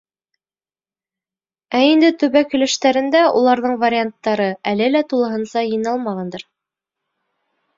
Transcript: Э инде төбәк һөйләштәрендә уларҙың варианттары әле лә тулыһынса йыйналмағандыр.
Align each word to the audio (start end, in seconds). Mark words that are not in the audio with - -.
Э 1.79 1.81
инде 1.91 2.09
төбәк 2.23 2.55
һөйләштәрендә 2.57 3.21
уларҙың 3.41 3.77
варианттары 3.85 4.49
әле 4.73 4.89
лә 4.97 5.03
тулыһынса 5.13 5.67
йыйналмағандыр. 5.71 6.49